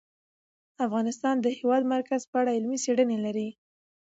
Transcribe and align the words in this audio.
افغانستان 0.85 1.35
د 1.39 1.41
د 1.43 1.47
هېواد 1.57 1.83
مرکز 1.93 2.21
په 2.31 2.35
اړه 2.41 2.55
علمي 2.57 2.77
څېړنې 2.83 3.17
لري. 3.25 3.49